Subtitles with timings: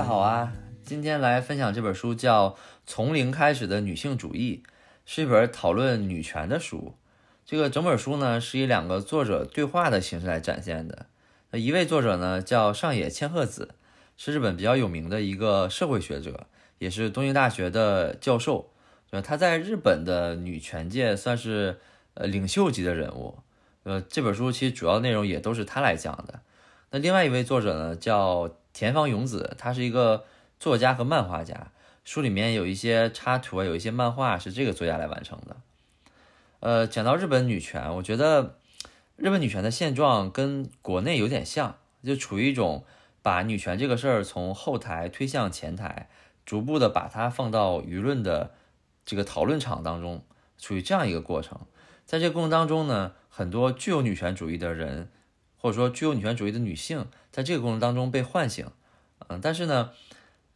[0.00, 0.50] 大家好啊！
[0.82, 2.48] 今天来分享这本书叫
[2.86, 4.62] 《从零开始的女性主义》，
[5.04, 6.94] 是一本讨论女权的书。
[7.44, 11.04] 这个整本书呢是以两个作者对话的形式来展现的。
[11.50, 13.74] 那一位作者呢叫上野千鹤子，
[14.16, 16.46] 是日本比较有名的一个社会学者，
[16.78, 18.72] 也是东京大学的教授。
[19.10, 21.78] 呃，他在日本的女权界算是
[22.14, 23.40] 呃领袖级的人物。
[23.82, 26.40] 呃，这本书其实主要内容也都是他来讲的。
[26.90, 30.24] 那另外一位作者呢叫田方勇子，他是一个
[30.58, 31.72] 作家和漫画家。
[32.04, 35.56] 书里面有一些插图啊，有一些漫画是这个作家来完成的。
[36.60, 38.56] 呃，讲到日本女权，我觉得
[39.16, 42.84] 日本女权的现状跟国内有点像，就处于一种
[43.22, 46.08] 把女权这个事儿从后台推向前台，
[46.44, 48.52] 逐步的把它放到舆论的
[49.04, 50.24] 这个讨论场当中，
[50.58, 51.60] 处于这样一个过程。
[52.06, 55.10] 在这个过程当中呢，很多具有女权主义的人，
[55.60, 58.66] 或者说具有女权主义的女性，在这个过程当中被唤醒，
[59.28, 59.92] 嗯，但是呢，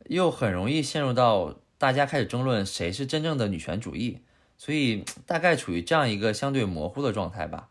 [0.07, 4.21] 又很容易陷入到大家开始争论谁是真正的女权主义。
[4.57, 7.69] 所以大概处于这样一个相对模糊的状态吧。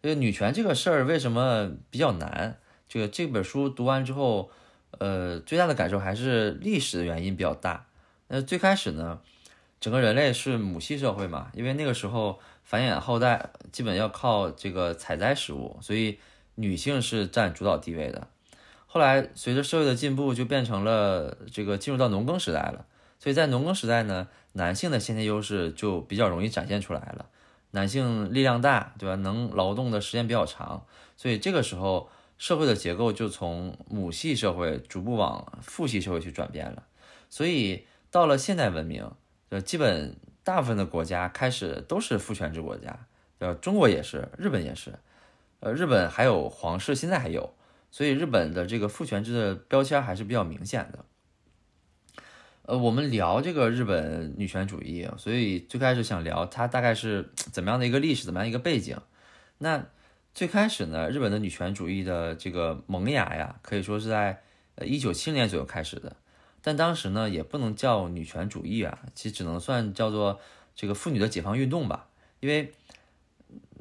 [0.00, 2.56] 这个女权这个事儿为什么比较难？
[2.88, 4.48] 这个这本书读完之后，
[4.98, 7.86] 呃，最大的感受还是历史的原因比较大。
[8.28, 9.20] 那最开始呢，
[9.80, 16.18] 整个人类是母系社会嘛，因为那个时候繁衍后代基本要靠这个采摘食物，所以
[16.58, 18.28] 女性是占主导地位的。
[18.86, 22.84] 后来随着社会的进步，就变成了这个进入到农耕时代了。
[23.18, 24.28] 所以在农耕时代呢。
[24.52, 27.26] 男性的先天优势就比较容易展现出来了，
[27.70, 29.14] 男性力量大，对吧？
[29.14, 30.84] 能劳动的时间比较长，
[31.16, 36.82] 所以这个时候社会的结构就从母系社会逐步往父系社会去转变了。
[37.30, 39.08] 所以到了现代文明，
[39.50, 43.06] 呃，基本大部分的国家开始都是父权制国家，
[43.38, 44.98] 呃，中国也是，日本也是，
[45.60, 47.54] 呃，日本还有皇室，现在还有，
[47.90, 51.04] 所以日本的这个父权制的标签还是比较明显的。
[52.62, 59.00] 呃，我们聊这个日本女权主义，所以最开始想聊它大概是怎么样的一个历史，怎么样一个背景。
[59.56, 59.86] 那
[60.34, 64.42] 最开始呢，日本的女权主义的这个萌芽呀，可以说是在
[64.76, 66.14] 呃一九七零年左右开始的。
[66.60, 70.38] 但当时呢，也不能叫女权主义啊，其实只能算叫做
[70.76, 72.08] 这个妇女的解放运动吧，
[72.40, 72.72] 因为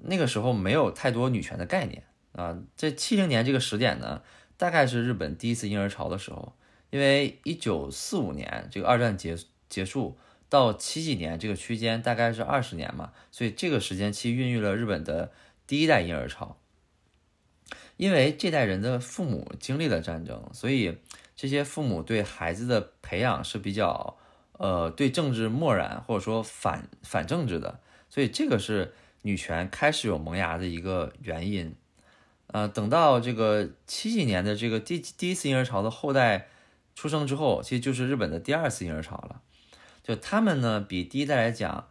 [0.03, 2.03] 那个时候没有太多女权的概念
[2.33, 2.57] 啊。
[2.75, 4.21] 这七零年这个时点呢，
[4.57, 6.53] 大概是日本第一次婴儿潮的时候。
[6.89, 9.37] 因为一九四五年这个二战结
[9.67, 15.33] 结束到七几年这个区间大概是二十年嘛，所以这个时间期孕育了日本的
[15.67, 16.57] 第一代婴儿潮。
[17.97, 20.97] 因为这代人的父母经历了战争，所以
[21.35, 24.17] 这些父母对孩子的培养是比较
[24.53, 28.93] 呃对政治漠然或者说反反政治的，所以这个是
[29.27, 31.75] 女权开始有萌芽的一个原因。
[32.47, 36.47] 呃，等到这个七几年的这个第第一次婴儿潮的后代。
[36.99, 39.39] 出生之后，其实就是日本的第二次婴儿潮了。
[40.03, 41.87] 就他们呢，比第一代来讲，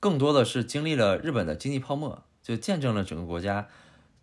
[0.00, 3.68] 更多的是经历了日本的经济泡沫，就见证了整个国家、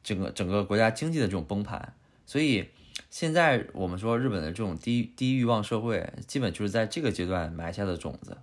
[0.03, 1.93] 整个整个国家经济的这种崩盘。
[2.25, 2.67] 所以
[3.09, 8.39] 现在我们说日本的这种低低欲望社会，基本就是在这个阶段埋下的种子。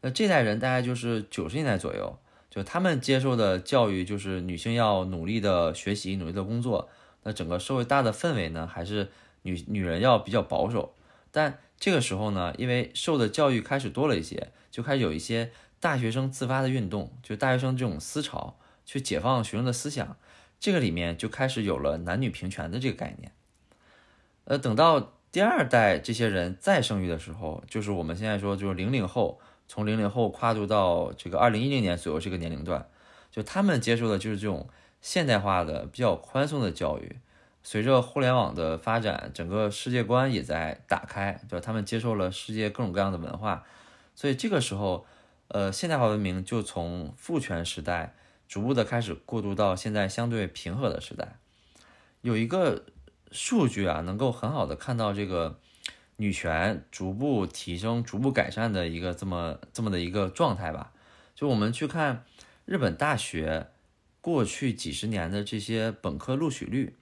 [0.00, 2.18] 那这代人大概就是九十年代左右，
[2.50, 6.90] 就他们接受的教育就是女性要努力的学习、努力的工作。
[7.22, 9.08] 那整个社会大的氛围呢，还是。
[9.42, 10.94] 女女人要比较保守，
[11.30, 15.50] 但这个时候呢，因为受的教育开始多了一些，就开始有一些
[15.80, 20.18] 大学生自发的运动，就大学生这种思潮，去解放学生的思想，
[20.60, 23.32] 这个里面就开始有了男女平权的这个概念。
[24.44, 32.88] 呃，等到第二代这些人再生育的时候，就是我们现在说就是零零后，从零零后跨度到这个二零一零年左右这个年龄段，
[33.30, 34.68] 就他们接受的就是这种
[35.00, 37.20] 现代化的比较宽松的教育。
[37.62, 41.64] 随着互联网的发展，整个世界观也在打开，对吧？
[41.64, 43.64] 他们接受了世界各种各样的文化，
[44.16, 45.06] 所以这个时候，
[45.46, 48.16] 呃，现代化文明就从父权时代
[48.48, 51.36] 逐步的开始过渡到现在相对平和的时代。
[52.22, 52.86] 有一个
[53.30, 55.60] 数据啊，能够很好的看到这个
[56.20, 60.92] 女权逐步提升、逐步改善的一个这么这么的一个状态吧。
[61.34, 62.26] 就我们去看
[62.66, 63.68] 日本大学
[64.20, 66.94] 过去几十年的这些本科录取率。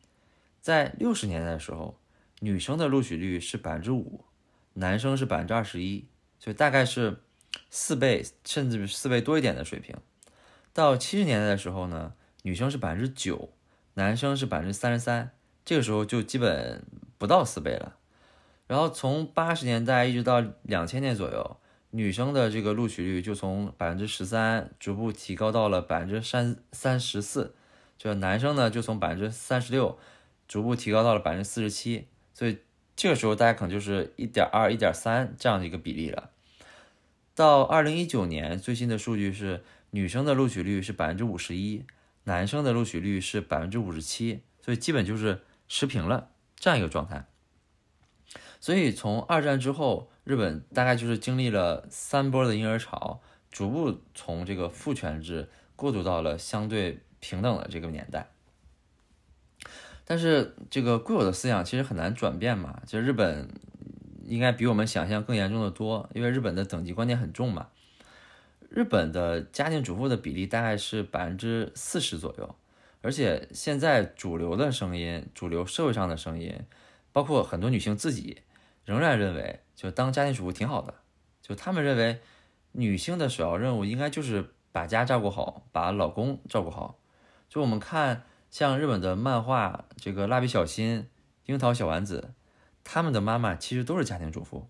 [0.61, 1.99] 在六十年代的时候，
[2.39, 4.25] 女生的录取率是百分之五，
[4.75, 6.07] 男生是百分之二十一，
[6.39, 7.17] 所以大概是
[7.71, 9.97] 四倍甚至四倍多一点的水平。
[10.73, 13.51] 到七十年代的时候呢，女生是百分之九，
[13.95, 15.33] 男生是百分之三十三，
[15.65, 16.85] 这个时候就基本
[17.19, 17.98] 不到四倍了。
[18.69, 21.57] 然后从八十年代一直到两千年左右，
[21.91, 27.55] 女生的这个录取率就从百分之十三逐步提高到了百分之三三十四，
[27.97, 29.99] 这男生呢就从百分之三十六
[30.47, 32.59] 逐步提高到了百分之四十七，所以
[32.95, 36.31] 这个时候大家可能就是一点二、一点三这样的一个比例了。
[37.35, 41.85] 到二零一九年最新的数据是，女生的录取率是百分之五十一，
[42.25, 47.25] 男生的录取率是百分之五十七，所以基本就是持平了这样一个状态。
[48.61, 53.21] 所以从二战之后，日本大概就是经历了三波的婴儿潮，
[53.51, 58.31] 逐步从这个父权制过渡到了相对平等的这个年代。
[60.05, 63.49] 但是这个固有的思想其实很难转变嘛，就日本。
[64.31, 67.69] 应该比我们想象更严重的多，因为日本的等级观念很重嘛。
[68.69, 72.55] 日本的家庭主妇的比例大概是百分之四十左右，
[73.01, 76.55] 而且现在主流的声音、主流社会上的声音，
[77.11, 78.43] 包括很多女性自己，
[78.89, 80.95] 仍然认为就当家庭主妇挺好的。
[81.43, 82.23] 就他们认为，
[82.73, 86.99] 女性的首要任务应该就是把家照顾好，把老公照顾好。
[87.51, 91.11] 就我们看像日本的漫画，这个蜡笔小新、
[91.45, 92.33] 樱桃小丸子。
[92.83, 94.67] 他们的妈妈其实都是家庭主妇，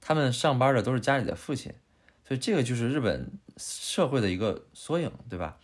[0.00, 1.74] 他们上班的都是家里的父亲，
[2.24, 5.58] 所以这个就是日本社会的一个缩影，对吧？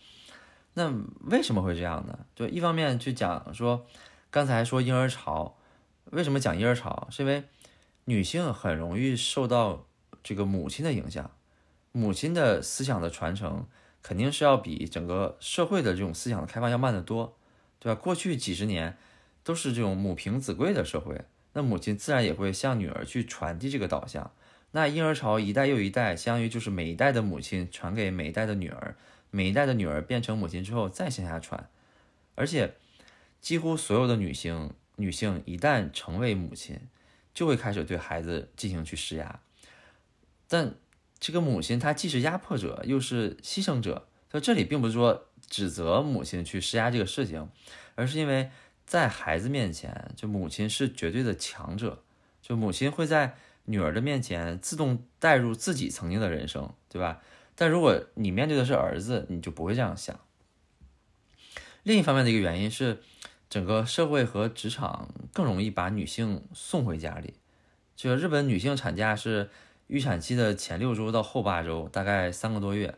[0.75, 2.19] 那为什么会这样呢？
[2.35, 3.87] 就一方面去讲说，
[4.29, 5.57] 刚才说婴儿潮，
[6.11, 7.07] 为什么讲婴儿潮？
[7.09, 7.43] 是因为
[8.05, 9.87] 女性很容易受到
[10.23, 11.31] 这个母亲的影响，
[11.91, 13.67] 母亲的思想的传承
[14.01, 17.37] 肯定是要比整个社会的这种思想的开放要慢得多，
[17.79, 17.99] 对吧？
[17.99, 18.97] 过去几十年
[19.43, 21.25] 都是这种母凭子贵的社会。
[21.53, 24.31] 那母亲自然也会向女儿去传递这个导向。
[24.71, 28.95] 那婴儿潮一代又一代，相当于就是每一代的母亲传给每一代的女儿，
[29.31, 31.69] 每一代的女儿变成母亲之后再向下传。
[32.35, 32.75] 而且，
[33.39, 36.77] 几乎所有的女性，女性一旦成为母亲，
[37.35, 39.39] 就会开始对孩子进行去施压。
[40.47, 40.73] 但
[41.19, 44.07] 这个母亲她既是压迫者，又是牺牲者。
[44.31, 47.47] 所以这里并不是说指责母亲去施压这个事情，
[47.93, 48.49] 而是因为。
[48.87, 52.03] 在孩子面前，就母亲是绝对的强者，
[52.39, 57.19] 就母亲会在女儿的面前自动带入自己曾经的人生，对吧？
[57.55, 60.19] 但如果你面对的是儿子，你就不会这样想。
[61.81, 63.01] 另一方面的一个原因是，
[63.55, 67.35] 整个社会和职场更容易把女性送回家里。
[67.95, 69.49] 就日本女性产假是
[69.87, 72.97] 预产期的前六周到后八周，大概三个多月，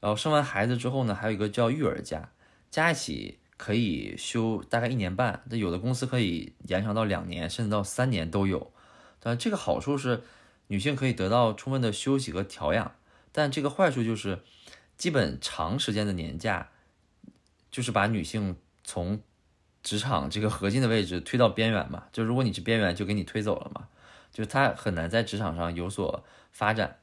[0.00, 2.30] 然后生完孩子之后呢，还有一个叫育儿假，
[2.70, 3.36] 加一起。
[3.58, 8.72] 可以休大概一年半，那有的公司可以延长到两年，甚至到三年都有。
[9.18, 10.22] 但这个好处是
[10.68, 12.94] 女性可以得到充分的休息和调养，
[13.32, 14.38] 但这个坏处就是
[14.96, 16.70] 基本长时间的年假
[17.70, 19.20] 就是把女性从
[19.82, 22.04] 职场这个核心的位置推到边缘嘛。
[22.12, 23.88] 就如果你是边缘，就给你推走了嘛。
[24.32, 26.98] 就他很难在职场上有所发展。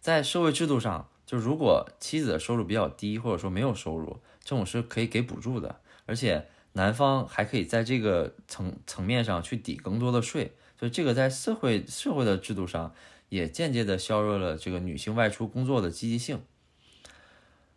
[0.00, 5.80] 在社会制度上，就如果妻子的收入比较低，或者说没有收入，这种是可以给补助的。
[6.06, 12.94] 而且男方还可以在这个层层面上去抵更多的税，所以这个在社会社会的制度上
[13.28, 16.40] 也间接的削弱了这个女性外出工作的积极性。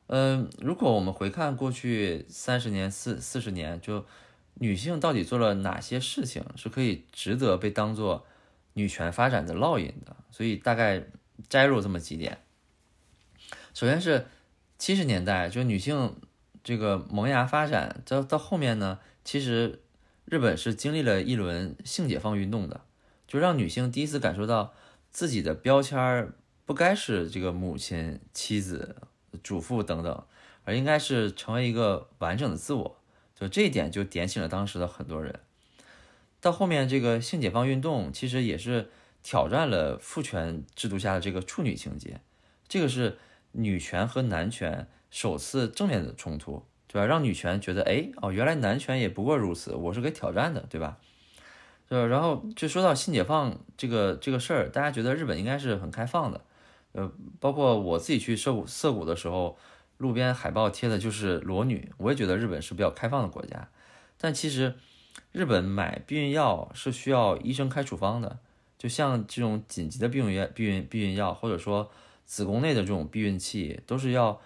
[0.07, 4.05] 嗯，如果我们回看过去三十年、四四十年，就
[4.55, 8.25] 女性到底做了哪些事情是可以值得被当做
[8.73, 10.15] 女权发展的烙印的？
[10.31, 11.03] 所以大概
[11.47, 12.39] 摘入这么几点。
[13.73, 14.27] 首先是
[14.77, 16.15] 七十年代，就女性。
[16.67, 19.83] 这个萌芽发展到到后面呢，其实
[20.25, 22.81] 日本是经历了一轮性解放运动的，
[23.27, 24.73] 就让女性第一次感受到
[25.11, 26.33] 自己的标签儿
[26.65, 28.95] 不该是这个母亲、妻子、
[29.43, 30.25] 主妇等等，
[30.63, 32.97] 而应该是成为一个完整的自我。
[33.35, 35.39] 就这一点就点醒了当时的很多人。
[36.39, 38.89] 到后面这个性解放运动其实也是
[39.21, 42.21] 挑战了父权制度下的这个处女情节，
[42.67, 43.17] 这个是
[43.51, 44.87] 女权和男权。
[45.11, 47.05] 首次正面的冲突，对吧？
[47.05, 50.97] 让女权觉得，哎，哦，原来男权也不过如此，我是可以挑战的，对吧？
[51.89, 56.41] 就然后就说到性解放这个这个事儿，大家觉得日本应该是很开放的，
[56.91, 59.57] 呃，包括我自己去涉谷涩谷的时候，
[59.97, 63.69] 路边海报贴的就是裸女，我也觉得日本是比较开放的国家。
[64.17, 64.75] 但其实
[65.31, 68.39] 日本买避孕药是需要医生开处方的，
[68.77, 71.91] 就像这种紧急的避孕药、避孕避孕药，或者说
[72.25, 74.41] 子宫内的这种避孕器，都是要。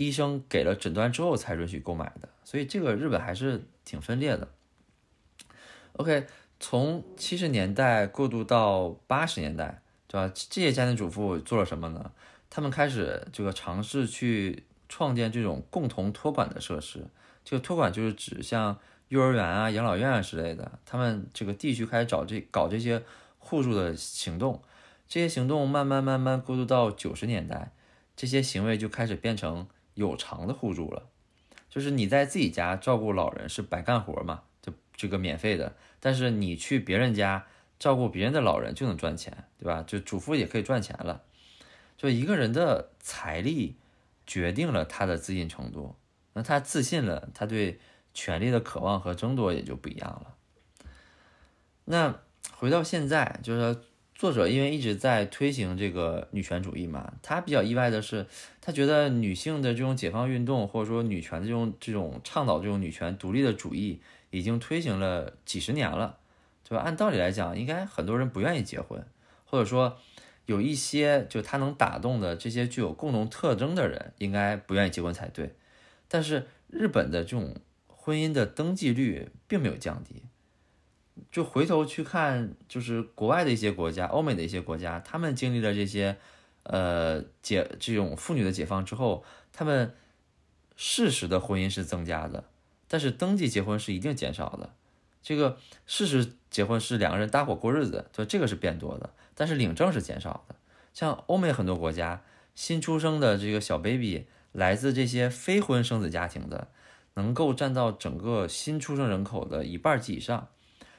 [0.00, 4.48] 医生给了诊断之后才允许购买的，所以这个日本还是挺分裂的。
[5.94, 6.28] OK，
[6.60, 10.32] 从七十年代过渡到八十年代，对吧？
[10.32, 12.12] 这些家庭主妇做了什么呢？
[12.48, 17.06] 他们开始这个尝试去创建这种共同托管的设施。
[17.44, 18.78] 这个托管就是指像
[19.08, 23.02] 幼儿园啊、养老院啊之类的，他们这个地区开始找这搞这些
[23.38, 24.62] 互助的行动。
[25.08, 27.72] 这些行动慢慢慢慢过渡到九十年代，
[28.16, 29.66] 这些行为就开始变成。
[29.94, 31.08] 有偿的互助了，
[31.68, 37.44] 就是你在自己家照顾老人是白干活嘛，就这个免费的，但是你去别人家
[37.80, 39.82] 照顾别人的老人就能赚钱，对吧？
[39.84, 41.22] 就主妇也可以赚钱了。
[41.96, 43.74] 就一个人的财力
[44.28, 45.96] 决定了他的自信程度，
[46.34, 47.80] 那他自信了，他对
[48.12, 50.34] 权力的渴望和争夺也就不一样了。
[51.86, 52.20] 那
[52.52, 53.80] 回到现在，就是说
[54.14, 58.26] 作者因为一直在推行这个女权主义嘛，他比较意外的是，
[58.60, 66.18] 他觉得女性的这种解放运动，或者说女权的这种这种倡导这种女权独立的主义，已经推行了几十年了，
[66.68, 66.84] 对吧？
[66.84, 69.02] 按道理来讲，应该很多人不愿意结婚，
[69.46, 69.98] 或者说。
[70.48, 75.54] 有一些就他能打动的这些具有共同特征的人，应该不愿意结婚才对。
[76.08, 77.54] 但是日本的这种
[77.86, 80.22] 婚姻的登记率并没有降低。
[81.30, 86.16] 就回头去看，就是国外的一些国家，欧美的一些国家，他们经历了这些，
[86.62, 89.94] 呃解这种妇女的解放之后，他们
[90.76, 92.44] 事实的婚姻是增加的，
[92.88, 94.72] 但是登记结婚是一定减少的。
[95.22, 99.10] 这个事实结婚是两个人搭伙过日子，就这个是变多的。
[99.34, 100.54] 但是领证是减少的，
[100.92, 102.22] 像欧美很多国家，
[102.54, 106.68] 新出生的这个小 baby 来自这些非婚生子家庭的，
[107.14, 110.48] 能够占到整个新出生人口的一半及以上。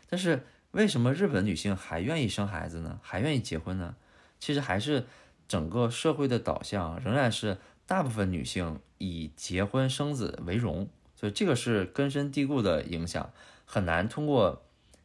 [0.10, 3.00] 但是为什么日本女性还愿意生孩子呢？
[3.04, 3.96] 还愿意结婚呢？
[4.40, 5.06] 其实还是
[5.48, 13.34] 整个社会的导向仍然是大部分女性以结婚生子为荣，所以这个是根深蒂固的影响，
[13.72, 14.64] 很难通过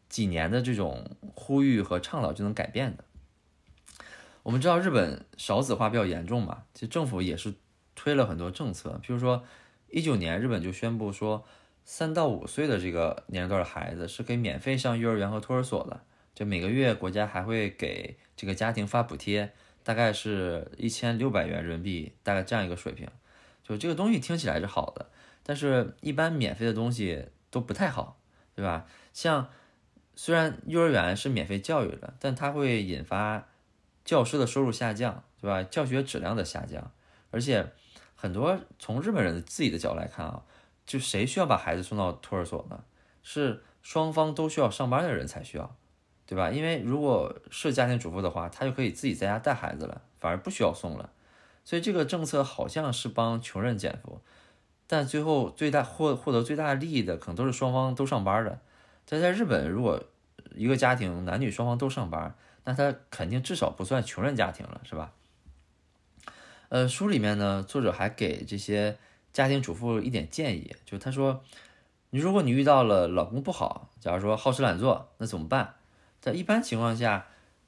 [0.08, 1.04] 几年的这种
[1.34, 3.04] 呼吁和倡导就能改变的。
[4.42, 7.52] 我们知道日本少子化比较严重嘛，其实政府也是
[7.94, 9.44] 推了很多政策，比如说
[9.90, 11.44] 一九年日本就宣布说，
[11.84, 16.00] 三到五岁的这个年龄段的孩子是可以免费上幼儿园和托儿所的，
[16.34, 19.52] 就每个月国家还会给这个家庭发补贴，
[19.82, 23.06] 大概是一千六百元人民币，大概这样一个水平。
[23.62, 25.10] 就这个东西听起来是好的，
[25.42, 28.18] 但是一般免费的东西都不太好，
[28.54, 28.86] 对吧？
[29.12, 29.48] 像
[30.14, 33.46] 虽然幼儿园是免费教育的，但它会引发。
[34.04, 35.62] 教师的收入下降，对吧？
[35.62, 36.92] 教学质量的下降，
[37.30, 37.72] 而且
[38.14, 40.42] 很多从日本人自己的角度来看啊，
[40.84, 42.84] 就谁需要把孩子送到托儿所呢？
[43.22, 45.74] 是双方都需要上班的人才需要，
[46.26, 46.50] 对吧？
[46.50, 51.10] 因为如果是家庭主妇的话，她就可以自己在家带孩子了，反而不需要送了。
[51.64, 54.20] 所以这个政策好像是帮穷人减负，
[54.86, 58.58] 但最后最大获获得最大利益的可能都是双方都上班的。
[59.08, 60.02] 但在日本，如果
[60.54, 65.12] 一个家庭男女双方都上班，那他肯定至少不算穷人家庭了，是吧？
[66.70, 68.96] 呃，书里面呢，作者还给这些
[69.32, 71.42] 家庭主妇一点建议，就他说，
[72.10, 75.74] 你如果你遇到了老公不好，假如说好吃懒做，那怎么办？
[76.20, 77.26] 在一般情况下，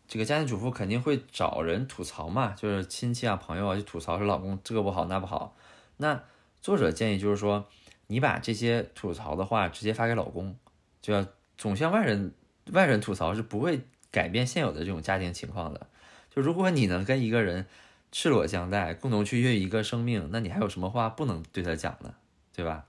[0.09, 5.55] 这个家庭主妇肯定会找人吐槽嘛，就是亲戚啊、朋友啊，就吐槽说老公这个不好那不好。
[5.99, 6.23] 那
[6.61, 7.69] 作者建议就是说，
[8.07, 10.57] 你把这些吐槽的话直接发给老公，
[11.01, 11.27] 就要
[11.59, 12.33] 总向外人
[12.73, 13.81] 外人吐槽是不会。
[14.13, 15.89] 改变现有的这种家庭情况的，
[16.35, 17.67] 就如果你能跟一个人
[18.11, 22.15] 赤裸相待，共同去孕育一个生命，那你还有什么话不能对他讲呢？
[22.55, 22.87] 对吧？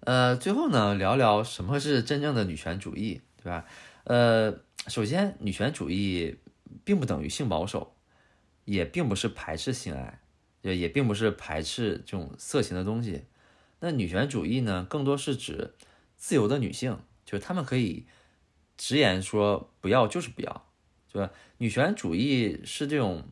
[0.00, 3.64] 呃，最后呢，聊聊什么是真正的女权主义，对吧？
[4.04, 4.58] 呃，
[4.88, 6.36] 首先，女权主义
[6.82, 7.94] 并不等于性保守，
[8.64, 10.18] 也并不是排斥性爱，
[10.64, 13.24] 也也并不是排斥这种色情的东西。
[13.80, 15.74] 那女权主义呢，更多是指
[16.16, 18.06] 自由的女性，就是她们可以。
[18.76, 20.66] 直言说不要就是不要，
[21.12, 21.30] 对吧？
[21.58, 23.28] 女权主义是这种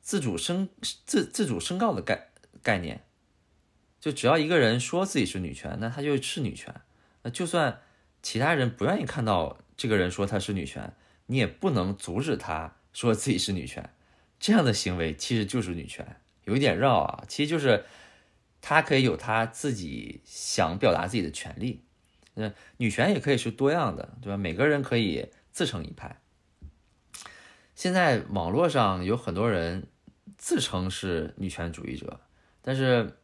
[0.00, 0.70] 自主申
[1.04, 2.30] 自自主申告的概
[2.62, 3.04] 概念，
[4.00, 6.74] 就只要一个人说自己是女权，那他就是女权。
[7.22, 7.82] 那就算
[8.22, 13.90] 其他人不愿意看到这个人说他是女权，你也不能阻止他说自己是女权。
[14.40, 16.16] 这样的行为其实就是女权，
[16.48, 17.84] 有一点绕啊，其实就是
[18.60, 21.84] 他可以有他自己想表达自己的权利。
[22.34, 24.36] 那女权也可以是多样的，对吧？
[24.36, 26.20] 每个人可以自成一派。
[27.74, 29.86] 现在网络上有很多人
[30.36, 32.20] 自称是女权主义者，
[32.62, 33.18] 但是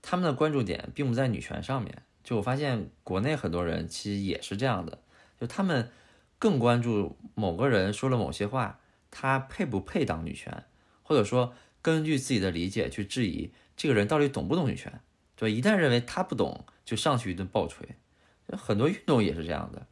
[0.00, 2.02] 他们的关注点并不在女权上面。
[2.22, 5.02] 就我发现，国内很多人其实也是这样的，
[5.40, 5.90] 就他们
[6.38, 8.80] 更关注某个人说了某些话，
[9.10, 10.64] 他配不配当女权，
[11.02, 15.00] 或者说根据自己的理解去质疑这个人到底懂不懂女权。
[15.36, 17.86] 对吧，一旦认为他不懂，就上去一顿暴锤。
[18.56, 19.86] 很多运动也是这样的，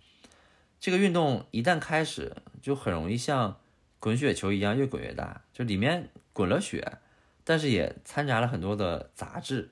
[0.81, 3.61] 这个运动一旦开始，就很容易像
[4.01, 6.99] 滚雪球一样越滚越大，就里面滚了雪，
[7.45, 9.71] 但是也掺杂了很多的杂质。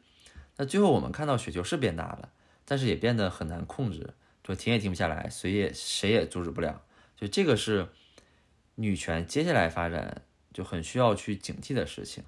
[0.56, 2.30] 那最后我们看到雪球是变大了，
[2.64, 6.84] 但是也变得很难控制，就停也停不下来，谁也谁也阻止不了。
[7.16, 7.88] 就这个是
[8.76, 10.22] 女权接下来发展
[10.54, 12.24] 就很需要去警惕的事情。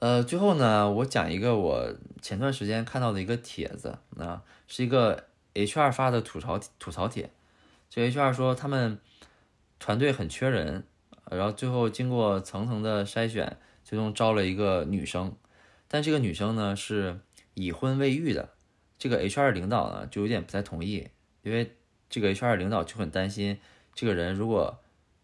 [0.00, 7.30] 呃，最后呢，我讲一个我前段时间看到的一个帖子，啊，是一个 HR 发的吐槽吐槽帖。
[7.88, 8.98] 就 HR 说他们
[9.78, 10.84] 团队很缺人，
[11.30, 15.36] 然后最后经过层层的筛选，最终招了一个女生，
[15.86, 17.20] 但这个女生呢是
[17.54, 18.48] 已婚未育的。
[18.98, 21.08] 这个 HR 领导呢就有点不太同意，
[21.42, 21.76] 因为
[22.08, 23.58] 这个 HR 领导就很担心，
[23.94, 24.80] 这个人如果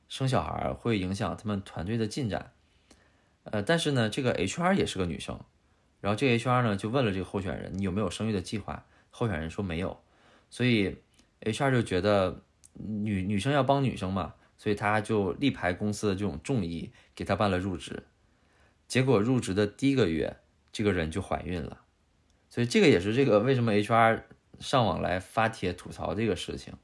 [0.08, 2.52] 生小孩会影响他们团队的进展。
[3.44, 5.40] 呃，但是呢，这个 HR 也是个女生，
[6.00, 8.84] 然后这个 HR 呢就问了这个候选人，你有没有生育的计划？
[9.10, 10.00] 候选人说没有，
[10.50, 10.98] 所以
[11.40, 12.42] HR 就觉得
[12.74, 18.04] 女女生要帮女生嘛，所以他就力排公司的这种众议，给他办了入职。
[18.86, 20.36] 结果入职的第一个月，
[20.70, 21.80] 这个人就怀孕了，
[22.50, 24.22] 所以这个也是这个为什么 HR
[24.60, 26.74] 上网来发帖吐槽这个事情。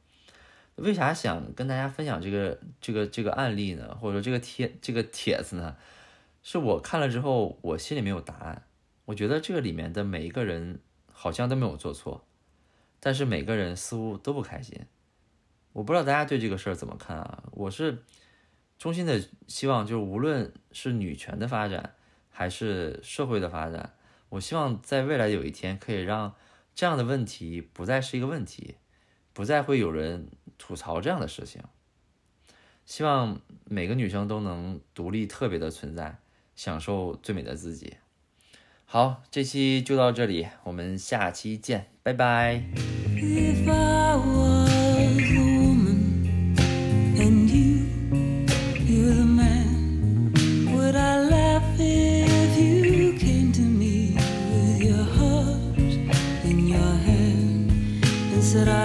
[0.76, 3.94] 为啥想跟大家分享这个这个这个案例呢？
[4.00, 5.76] 或者说这个帖这个帖子呢？
[6.42, 8.64] 是我看了之后，我心里没有答案。
[9.06, 12.26] 我觉得这个里面的每一个人好像都没有做错，
[13.00, 14.80] 但是每个人似乎都不开心。
[15.72, 17.44] 我不知道大家对这个事儿怎么看啊？
[17.52, 18.02] 我是
[18.78, 21.94] 衷心的希望，就是无论是女权的发展，
[22.30, 23.94] 还是社会的发展，
[24.28, 26.34] 我希望在未来有一天可以让
[26.74, 28.76] 这样的问题不再是一个问题，
[29.34, 31.60] 不再会有人吐槽这样的事情。
[32.86, 36.16] 希望每个女生都能独立特别的存在。
[36.56, 37.94] 享受最美的自己。
[38.84, 42.62] 好，这期就到这里，我们下期见，拜拜。
[58.54, 58.83] that I